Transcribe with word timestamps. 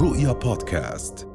رؤيا 0.00 0.32
بودكاست. 0.32 1.28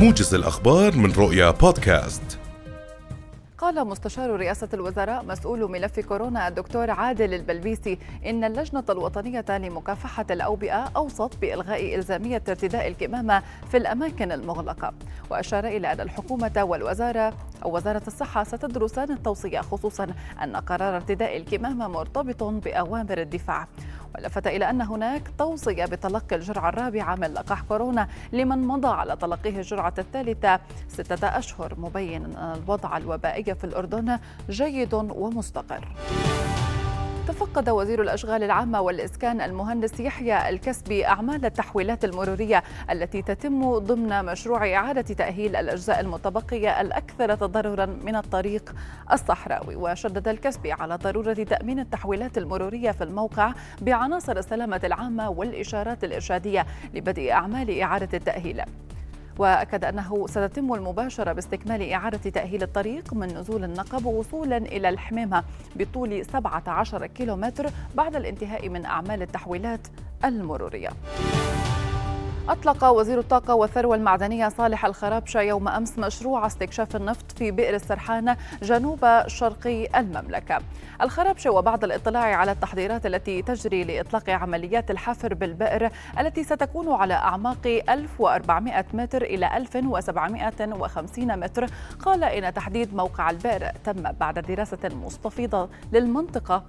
موجز 0.00 0.34
الأخبار 0.34 0.96
من 0.96 1.12
رؤيا 1.12 1.50
بودكاست. 1.50 2.38
قال 3.58 3.86
مستشار 3.86 4.30
رئاسة 4.30 4.68
الوزراء 4.74 5.24
مسؤول 5.24 5.70
ملف 5.70 6.00
كورونا 6.00 6.48
الدكتور 6.48 6.90
عادل 6.90 7.34
البلبيسي 7.34 7.98
إن 8.26 8.44
اللجنة 8.44 8.84
الوطنية 8.90 9.44
لمكافحة 9.48 10.26
الأوبئة 10.30 10.90
أوصت 10.96 11.36
بإلغاء 11.40 11.94
إلزامية 11.94 12.42
ارتداء 12.48 12.88
الكمامة 12.88 13.42
في 13.70 13.76
الأماكن 13.76 14.32
المغلقة. 14.32 14.92
وأشار 15.30 15.66
إلى 15.66 15.92
أن 15.92 16.00
الحكومة 16.00 16.64
والوزارة 16.64 17.34
أو 17.64 17.76
وزارة 17.76 18.02
الصحة 18.06 18.44
ستدرسان 18.44 19.10
التوصية 19.10 19.60
خصوصا 19.60 20.06
أن 20.42 20.56
قرار 20.56 20.96
ارتداء 20.96 21.36
الكمامة 21.36 21.88
مرتبط 21.88 22.42
بأوامر 22.42 23.18
الدفاع. 23.18 23.68
ولفت 24.14 24.46
إلى 24.46 24.70
أن 24.70 24.82
هناك 24.82 25.22
توصية 25.38 25.84
بتلقي 25.84 26.36
الجرعة 26.36 26.68
الرابعة 26.68 27.14
من 27.16 27.32
لقاح 27.34 27.62
كورونا 27.62 28.08
لمن 28.32 28.66
مضى 28.66 28.88
على 28.88 29.16
تلقيه 29.16 29.56
الجرعة 29.56 29.94
الثالثة 29.98 30.60
ستة 30.88 31.26
أشهر 31.26 31.74
مبين 31.78 32.24
أن 32.24 32.52
الوضع 32.62 32.96
الوبائي 32.96 33.54
في 33.54 33.64
الأردن 33.64 34.18
جيد 34.50 34.94
ومستقر. 34.94 35.88
تفقد 37.32 37.70
وزير 37.70 38.02
الأشغال 38.02 38.42
العامة 38.42 38.80
والإسكان 38.80 39.40
المهندس 39.40 40.00
يحيى 40.00 40.48
الكسبي 40.48 41.06
أعمال 41.06 41.44
التحويلات 41.44 42.04
المرورية 42.04 42.62
التي 42.90 43.22
تتم 43.22 43.78
ضمن 43.78 44.24
مشروع 44.24 44.74
إعادة 44.74 45.02
تأهيل 45.02 45.56
الأجزاء 45.56 46.00
المتبقية 46.00 46.80
الأكثر 46.80 47.34
تضررا 47.34 47.86
من 47.86 48.16
الطريق 48.16 48.74
الصحراوي. 49.12 49.76
وشدد 49.76 50.28
الكسبي 50.28 50.72
على 50.72 50.96
ضرورة 50.96 51.32
تأمين 51.32 51.78
التحويلات 51.78 52.38
المرورية 52.38 52.90
في 52.90 53.04
الموقع 53.04 53.52
بعناصر 53.80 54.36
السلامة 54.36 54.80
العامة 54.84 55.30
والإشارات 55.30 56.04
الإرشادية 56.04 56.66
لبدء 56.94 57.30
أعمال 57.32 57.80
إعادة 57.80 58.18
التأهيل. 58.18 58.62
وأكد 59.38 59.84
أنه 59.84 60.26
ستتم 60.26 60.74
المباشرة 60.74 61.32
باستكمال 61.32 61.90
إعادة 61.92 62.30
تأهيل 62.30 62.62
الطريق 62.62 63.14
من 63.14 63.26
نزول 63.38 63.64
النقب 63.64 64.06
وصولا 64.06 64.56
إلى 64.56 64.88
الحميمة 64.88 65.44
بطول 65.76 66.24
17 66.24 67.06
كيلومتر 67.06 67.70
بعد 67.94 68.16
الانتهاء 68.16 68.68
من 68.68 68.84
أعمال 68.84 69.22
التحويلات 69.22 69.80
المرورية. 70.24 70.90
أطلق 72.52 72.84
وزير 72.84 73.18
الطاقة 73.18 73.54
والثروة 73.54 73.96
المعدنية 73.96 74.48
صالح 74.48 74.86
الخرابشة 74.86 75.40
يوم 75.40 75.68
أمس 75.68 75.98
مشروع 75.98 76.46
استكشاف 76.46 76.96
النفط 76.96 77.32
في 77.32 77.50
بئر 77.50 77.74
السرحان 77.74 78.36
جنوب 78.62 79.22
شرقي 79.26 80.00
المملكة. 80.00 80.58
الخرابشة 81.02 81.50
وبعد 81.50 81.84
الاطلاع 81.84 82.36
على 82.36 82.52
التحضيرات 82.52 83.06
التي 83.06 83.42
تجري 83.42 83.84
لإطلاق 83.84 84.30
عمليات 84.30 84.90
الحفر 84.90 85.34
بالبئر 85.34 85.90
التي 86.20 86.44
ستكون 86.44 86.92
على 86.92 87.14
أعماق 87.14 87.82
1400 87.88 88.84
متر 88.94 89.22
إلى 89.22 89.56
1750 89.56 91.40
متر. 91.40 91.66
قال 92.00 92.24
إن 92.24 92.54
تحديد 92.54 92.94
موقع 92.94 93.30
البئر 93.30 93.70
تم 93.84 94.02
بعد 94.02 94.38
دراسة 94.38 94.88
مستفيضة 95.04 95.68
للمنطقة. 95.92 96.64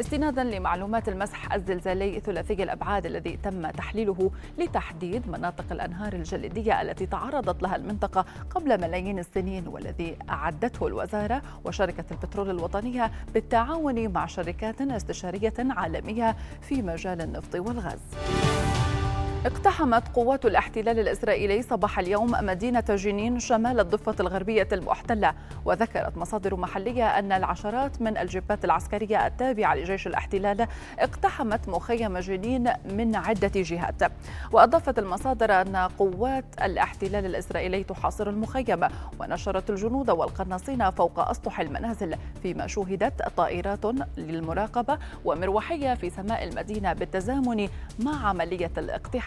استنادا 0.00 0.44
لمعلومات 0.44 1.08
المسح 1.08 1.52
الزلزالي 1.54 2.20
ثلاثي 2.20 2.62
الأبعاد 2.62 3.06
الذي 3.06 3.38
تم 3.42 3.70
تحليله 3.70 4.30
لتحديد 4.58 5.25
مناطق 5.28 5.64
الأنهار 5.70 6.12
الجليدية 6.12 6.82
التي 6.82 7.06
تعرضت 7.06 7.62
لها 7.62 7.76
المنطقة 7.76 8.24
قبل 8.50 8.80
ملايين 8.80 9.18
السنين 9.18 9.68
والذي 9.68 10.16
أعدته 10.30 10.86
الوزارة 10.86 11.42
وشركة 11.64 12.04
البترول 12.10 12.50
الوطنية 12.50 13.10
بالتعاون 13.34 14.12
مع 14.12 14.26
شركات 14.26 14.80
استشارية 14.80 15.54
عالمية 15.58 16.36
في 16.60 16.82
مجال 16.82 17.20
النفط 17.20 17.54
والغاز. 17.54 18.00
اقتحمت 19.44 20.08
قوات 20.08 20.46
الاحتلال 20.46 20.98
الإسرائيلي 20.98 21.62
صباح 21.62 21.98
اليوم 21.98 22.30
مدينة 22.40 22.84
جنين 22.88 23.38
شمال 23.38 23.80
الضفة 23.80 24.14
الغربية 24.20 24.68
المحتلة. 24.72 25.34
وذكرت 25.64 26.16
مصادر 26.16 26.56
محلية 26.56 27.18
أن 27.18 27.32
العشرات 27.32 28.02
من 28.02 28.16
الجبات 28.18 28.64
العسكرية 28.64 29.26
التابعة 29.26 29.74
لجيش 29.74 30.06
الاحتلال 30.06 30.66
اقتحمت 30.98 31.68
مخيم 31.68 32.18
جنين 32.18 32.72
من 32.90 33.16
عدة 33.16 33.50
جهات. 33.54 34.02
وأضافت 34.52 34.98
المصادر 34.98 35.52
أن 35.52 35.76
قوات 35.76 36.44
الاحتلال 36.62 37.26
الإسرائيلي 37.26 37.84
تحاصر 37.84 38.28
المخيم 38.28 38.80
ونشرت 39.20 39.70
الجنود 39.70 40.10
والقناصين 40.10 40.90
فوق 40.90 41.28
أسطح 41.28 41.60
المنازل. 41.60 42.14
فيما 42.42 42.66
شوهدت 42.66 43.22
طائرات 43.36 43.84
للمراقبة 44.16 44.98
ومروحية 45.24 45.94
في 45.94 46.10
سماء 46.10 46.44
المدينة 46.44 46.92
بالتزامن 46.92 47.68
مع 47.98 48.28
عملية 48.28 48.72
الاقتحام. 48.78 49.25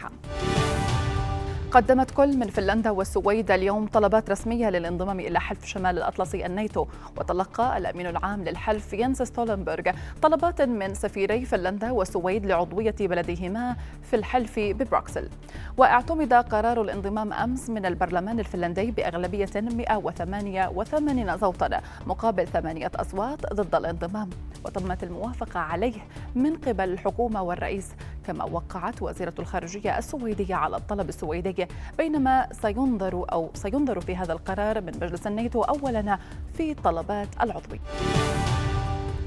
قدمت 1.71 2.11
كل 2.11 2.37
من 2.37 2.47
فنلندا 2.47 2.89
والسويد 2.89 3.51
اليوم 3.51 3.87
طلبات 3.87 4.29
رسمية 4.29 4.69
للانضمام 4.69 5.19
إلى 5.19 5.39
حلف 5.39 5.65
شمال 5.65 5.97
الأطلسي 5.97 6.45
الناتو. 6.45 6.87
وتلقى 7.17 7.77
الأمين 7.77 8.07
العام 8.07 8.43
للحلف 8.43 8.93
ينس 8.93 9.21
ستولنبرغ 9.21 9.91
طلبات 10.21 10.61
من 10.61 10.93
سفيري 10.93 11.45
فنلندا 11.45 11.91
والسويد 11.91 12.45
لعضوية 12.45 12.95
بلديهما 12.99 13.75
في 14.03 14.15
الحلف 14.15 14.59
ببروكسل. 14.59 15.29
واعتمد 15.77 16.33
قرار 16.33 16.81
الانضمام 16.81 17.33
أمس 17.33 17.69
من 17.69 17.85
البرلمان 17.85 18.39
الفنلندي 18.39 18.91
بأغلبية 18.91 19.49
188 19.55 21.37
صوتا 21.37 21.81
مقابل 22.07 22.47
ثمانية 22.47 22.91
أصوات 22.95 23.53
ضد 23.53 23.75
الانضمام. 23.75 24.29
وتمت 24.65 25.03
الموافقة 25.03 25.59
عليه 25.59 26.01
من 26.35 26.55
قبل 26.55 26.89
الحكومة 26.89 27.41
والرئيس 27.41 27.87
كما 28.29 28.43
وقعت 28.43 29.01
وزيرة 29.01 29.33
الخارجية 29.39 29.97
السويدية 29.97 30.55
على 30.55 30.77
الطلب 30.77 31.09
السويدي 31.09 31.67
بينما 31.97 32.47
سينظر 32.51 33.25
أو 33.31 33.49
سينظر 33.53 33.99
في 33.99 34.15
هذا 34.15 34.33
القرار 34.33 34.81
من 34.81 34.91
مجلس 35.01 35.27
الناتو 35.27 35.61
أولا 35.61 36.17
في 36.53 36.73
طلبات 36.73 37.27
العضوية 37.41 37.79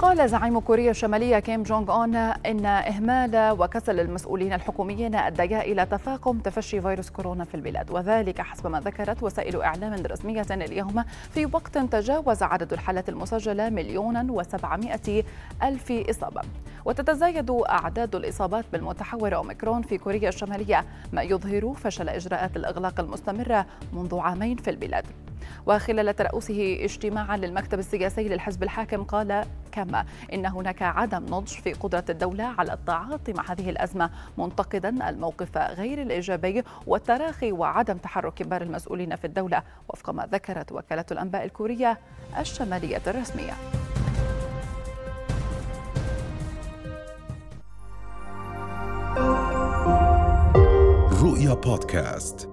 قال 0.02 0.28
زعيم 0.28 0.60
كوريا 0.60 0.90
الشمالية 0.90 1.38
كيم 1.38 1.62
جونغ 1.62 1.92
أون 1.92 2.14
إن 2.16 2.66
إهمال 2.66 3.56
وكسل 3.60 4.00
المسؤولين 4.00 4.52
الحكوميين 4.52 5.14
أديا 5.14 5.60
إلى 5.60 5.86
تفاقم 5.86 6.38
تفشي 6.38 6.80
فيروس 6.80 7.10
كورونا 7.10 7.44
في 7.44 7.54
البلاد. 7.54 7.90
وذلك 7.90 8.40
حسب 8.40 8.66
ما 8.66 8.80
ذكرت 8.80 9.22
وسائل 9.22 9.62
إعلام 9.62 10.06
رسمية 10.06 10.46
اليوم 10.50 11.04
في 11.30 11.46
وقت 11.46 11.78
تجاوز 11.78 12.42
عدد 12.42 12.72
الحالات 12.72 13.08
المسجلة 13.08 13.70
مليونا 13.70 14.26
وسبعمائة 14.30 15.24
ألف 15.62 15.92
إصابة. 16.10 16.40
وتتزايد 16.84 17.50
أعداد 17.50 18.14
الإصابات 18.14 18.64
بالمتحور 18.72 19.34
أوميكرون 19.34 19.82
في 19.82 19.98
كوريا 19.98 20.28
الشمالية 20.28 20.84
ما 21.12 21.22
يظهر 21.22 21.74
فشل 21.74 22.08
إجراءات 22.08 22.56
الإغلاق 22.56 23.00
المستمرة 23.00 23.66
منذ 23.92 24.18
عامين 24.18 24.56
في 24.56 24.70
البلاد. 24.70 25.04
وخلال 25.66 26.16
ترأسه 26.16 26.78
اجتماعا 26.80 27.36
للمكتب 27.36 27.78
السياسي 27.78 28.28
للحزب 28.28 28.62
الحاكم 28.62 29.04
قال 29.04 29.44
كما 29.72 30.04
إن 30.32 30.46
هناك 30.46 30.82
عدم 30.82 31.24
نضج 31.24 31.48
في 31.48 31.72
قدرة 31.72 32.04
الدولة 32.10 32.44
على 32.44 32.72
التعاطي 32.72 33.32
مع 33.32 33.44
هذه 33.52 33.70
الأزمة 33.70 34.10
منتقدا 34.38 35.08
الموقف 35.08 35.58
غير 35.58 36.02
الإيجابي 36.02 36.62
والتراخي 36.86 37.52
وعدم 37.52 37.96
تحرك 37.96 38.34
كبار 38.34 38.62
المسؤولين 38.62 39.16
في 39.16 39.26
الدولة 39.26 39.62
وفق 39.88 40.10
ما 40.10 40.28
ذكرت 40.32 40.72
وكالة 40.72 41.04
الأنباء 41.10 41.44
الكورية 41.44 41.98
الشمالية 42.38 43.02
الرسمية. 43.06 43.52
رؤيا 51.22 51.54
بودكاست. 51.54 52.51